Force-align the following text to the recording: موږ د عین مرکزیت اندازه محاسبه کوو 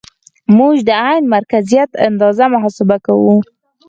موږ 0.57 0.75
د 0.87 0.89
عین 1.05 1.23
مرکزیت 1.35 1.89
اندازه 2.07 2.45
محاسبه 2.53 2.97
کوو 3.05 3.35